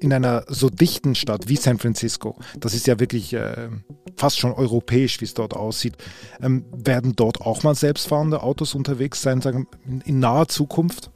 in 0.00 0.12
einer 0.12 0.44
so 0.48 0.68
dichten 0.68 1.14
Stadt 1.14 1.48
wie 1.48 1.56
San 1.56 1.78
Francisco, 1.78 2.36
das 2.60 2.74
ist 2.74 2.86
ja 2.86 3.00
wirklich 3.00 3.32
äh, 3.32 3.68
fast 4.16 4.38
schon 4.38 4.52
europäisch, 4.52 5.20
wie 5.20 5.24
es 5.24 5.34
dort 5.34 5.54
aussieht, 5.54 5.94
ähm, 6.42 6.64
werden 6.72 7.14
dort 7.16 7.40
auch 7.40 7.62
mal 7.62 7.74
selbstfahrende 7.74 8.42
Autos 8.42 8.74
unterwegs 8.74 9.22
sein, 9.22 9.40
sagen 9.40 9.66
in, 9.86 10.00
in 10.02 10.18
naher 10.18 10.48
Zukunft? 10.48 11.10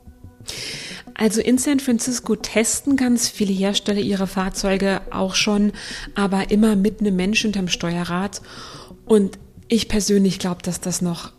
Also 1.14 1.42
in 1.42 1.58
San 1.58 1.80
Francisco 1.80 2.34
testen 2.37 2.96
ganz 2.96 3.28
viele 3.28 3.52
Hersteller 3.52 4.00
ihre 4.00 4.26
Fahrzeuge 4.26 5.02
auch 5.10 5.34
schon, 5.34 5.72
aber 6.14 6.50
immer 6.50 6.76
mit 6.76 7.00
einem 7.00 7.16
Menschen 7.16 7.49
hinterm 7.49 7.68
Steuerrad. 7.68 8.40
Und 9.04 9.38
ich 9.68 9.88
persönlich 9.88 10.38
glaube, 10.38 10.62
dass 10.62 10.80
das 10.80 11.02
noch 11.02 11.32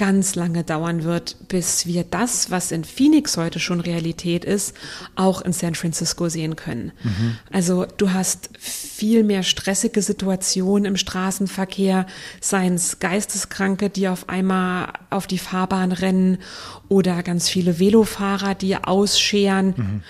ganz 0.00 0.34
lange 0.34 0.64
dauern 0.64 1.04
wird, 1.04 1.36
bis 1.48 1.84
wir 1.84 2.04
das, 2.04 2.50
was 2.50 2.72
in 2.72 2.84
Phoenix 2.84 3.36
heute 3.36 3.60
schon 3.60 3.80
Realität 3.80 4.46
ist, 4.46 4.74
auch 5.14 5.42
in 5.42 5.52
San 5.52 5.74
Francisco 5.74 6.30
sehen 6.30 6.56
können. 6.56 6.92
Mhm. 7.02 7.36
Also 7.52 7.84
du 7.98 8.14
hast 8.14 8.48
viel 8.58 9.24
mehr 9.24 9.42
stressige 9.42 10.00
Situationen 10.00 10.86
im 10.86 10.96
Straßenverkehr, 10.96 12.06
seien 12.40 12.76
es 12.76 12.98
Geisteskranke, 12.98 13.90
die 13.90 14.08
auf 14.08 14.30
einmal 14.30 14.94
auf 15.10 15.26
die 15.26 15.36
Fahrbahn 15.36 15.92
rennen 15.92 16.38
oder 16.88 17.22
ganz 17.22 17.50
viele 17.50 17.78
Velofahrer, 17.78 18.54
die 18.54 18.76
ausscheren. 18.76 19.74
Mhm. 19.76 20.02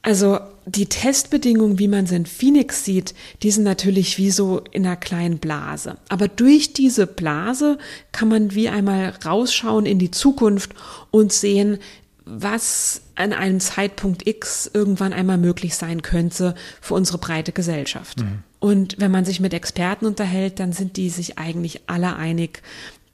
Also 0.00 0.40
die 0.76 0.86
Testbedingungen, 0.86 1.78
wie 1.78 1.88
man 1.88 2.06
sie 2.06 2.16
in 2.16 2.26
Phoenix 2.26 2.84
sieht, 2.84 3.14
die 3.42 3.50
sind 3.50 3.64
natürlich 3.64 4.18
wie 4.18 4.30
so 4.30 4.62
in 4.70 4.86
einer 4.86 4.96
kleinen 4.96 5.38
Blase. 5.38 5.96
Aber 6.08 6.28
durch 6.28 6.72
diese 6.72 7.06
Blase 7.06 7.78
kann 8.12 8.28
man 8.28 8.54
wie 8.54 8.68
einmal 8.68 9.14
rausschauen 9.24 9.86
in 9.86 9.98
die 9.98 10.10
Zukunft 10.10 10.72
und 11.10 11.32
sehen, 11.32 11.78
was 12.24 13.02
an 13.16 13.32
einem 13.32 13.58
Zeitpunkt 13.58 14.26
X 14.26 14.70
irgendwann 14.72 15.12
einmal 15.12 15.38
möglich 15.38 15.74
sein 15.74 16.02
könnte 16.02 16.54
für 16.80 16.94
unsere 16.94 17.18
breite 17.18 17.52
Gesellschaft. 17.52 18.20
Mhm. 18.20 18.44
Und 18.60 18.96
wenn 18.98 19.10
man 19.10 19.24
sich 19.24 19.40
mit 19.40 19.54
Experten 19.54 20.06
unterhält, 20.06 20.60
dann 20.60 20.72
sind 20.72 20.96
die 20.96 21.10
sich 21.10 21.38
eigentlich 21.38 21.88
alle 21.88 22.14
einig, 22.14 22.62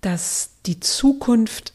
dass 0.02 0.50
die 0.66 0.80
Zukunft, 0.80 1.72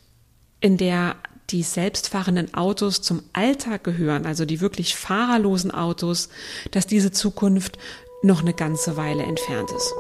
in 0.60 0.78
der 0.78 1.16
die 1.52 1.64
selbstfahrenden 1.64 2.54
Autos 2.54 3.02
zum 3.02 3.24
Alltag 3.34 3.84
gehören, 3.84 4.26
also 4.26 4.46
die 4.46 4.62
wirklich 4.62 4.96
fahrerlosen 4.96 5.72
Autos, 5.72 6.30
dass 6.72 6.88
diese 6.88 7.12
Zukunft 7.12 7.78
noch 8.24 8.42
eine 8.42 8.54
ganze 8.54 8.98
Weile 8.98 9.24
entfernt 9.24 9.70
ist. 9.72 9.94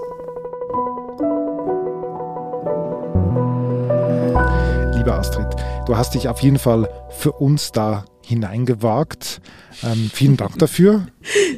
Liebe 4.95 5.13
Astrid, 5.13 5.47
du 5.87 5.97
hast 5.97 6.13
dich 6.13 6.27
auf 6.27 6.41
jeden 6.41 6.59
Fall 6.59 6.87
für 7.09 7.31
uns 7.33 7.71
da 7.71 8.05
hineingewagt. 8.31 9.41
Ähm, 9.83 10.09
vielen 10.13 10.37
Dank 10.37 10.57
dafür. 10.57 11.07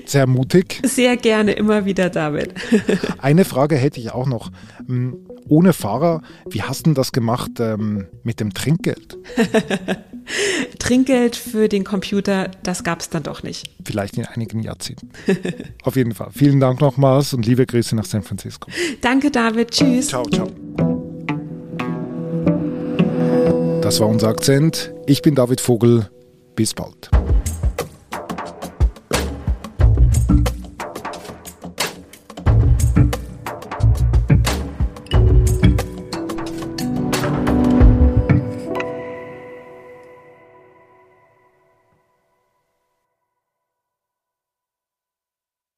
Sehr 0.05 0.27
mutig. 0.27 0.81
Sehr 0.83 1.17
gerne, 1.17 1.53
immer 1.53 1.85
wieder, 1.85 2.09
David. 2.09 2.53
Eine 3.19 3.45
Frage 3.45 3.75
hätte 3.75 3.99
ich 3.99 4.11
auch 4.11 4.27
noch. 4.27 4.51
Ähm, 4.89 5.17
ohne 5.49 5.73
Fahrer, 5.73 6.21
wie 6.49 6.61
hast 6.61 6.87
du 6.87 6.93
das 6.93 7.11
gemacht 7.11 7.51
ähm, 7.59 8.07
mit 8.23 8.39
dem 8.39 8.53
Trinkgeld? 8.53 9.17
Trinkgeld 10.79 11.35
für 11.35 11.67
den 11.67 11.83
Computer, 11.83 12.49
das 12.63 12.83
gab 12.83 13.01
es 13.01 13.09
dann 13.09 13.23
doch 13.23 13.43
nicht. 13.43 13.69
Vielleicht 13.83 14.17
in 14.17 14.25
einigen 14.25 14.63
Jahrzehnten. 14.63 15.09
Auf 15.83 15.95
jeden 15.95 16.13
Fall. 16.13 16.29
Vielen 16.33 16.59
Dank 16.59 16.81
nochmals 16.81 17.33
und 17.33 17.45
liebe 17.45 17.65
Grüße 17.65 17.95
nach 17.95 18.05
San 18.05 18.23
Francisco. 18.23 18.71
Danke, 19.01 19.31
David. 19.31 19.71
Tschüss. 19.71 20.07
Ciao, 20.07 20.23
ciao. 20.29 20.49
Das 23.81 23.99
war 23.99 24.07
unser 24.07 24.29
Akzent. 24.29 24.93
Ich 25.07 25.21
bin 25.21 25.35
David 25.35 25.59
Vogel. 25.59 26.09
Bis 26.55 26.73
bald. 26.73 27.09